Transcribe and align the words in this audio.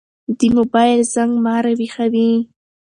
د 0.37 0.39
موبايل 0.57 1.01
زنګ 1.13 1.31
ما 1.43 1.55
راويښوي. 1.63 2.29